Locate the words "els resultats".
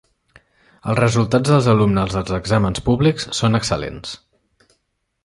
0.93-1.51